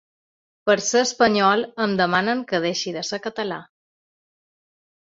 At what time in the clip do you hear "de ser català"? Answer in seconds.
2.99-3.63